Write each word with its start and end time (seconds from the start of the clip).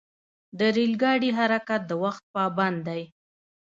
د 0.57 0.59
ریل 0.75 0.93
ګاډي 1.01 1.29
حرکت 1.37 1.81
د 1.89 1.91
وخت 2.03 2.23
پابند 2.35 2.79
دی. 2.87 3.01